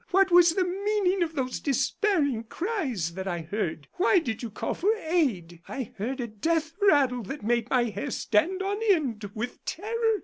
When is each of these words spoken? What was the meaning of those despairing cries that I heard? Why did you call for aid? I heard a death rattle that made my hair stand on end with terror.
What 0.09 0.31
was 0.31 0.55
the 0.55 0.63
meaning 0.65 1.21
of 1.21 1.35
those 1.35 1.59
despairing 1.59 2.45
cries 2.45 3.13
that 3.13 3.27
I 3.27 3.41
heard? 3.41 3.87
Why 3.99 4.17
did 4.17 4.41
you 4.41 4.49
call 4.49 4.73
for 4.73 4.91
aid? 4.95 5.61
I 5.67 5.91
heard 5.95 6.19
a 6.19 6.25
death 6.25 6.73
rattle 6.81 7.21
that 7.21 7.43
made 7.43 7.69
my 7.69 7.83
hair 7.83 8.09
stand 8.09 8.63
on 8.63 8.79
end 8.89 9.29
with 9.35 9.63
terror. 9.63 10.17